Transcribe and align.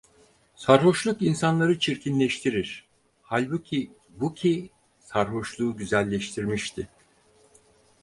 Sarhoşluk 0.55 1.21
insanları 1.21 1.79
çirkinleştirir, 1.79 2.87
halbuki 3.21 3.91
bu 4.09 4.33
ki, 4.33 4.69
sarhoşluğu 4.99 5.77
güzelleştirmişti. 5.77 6.89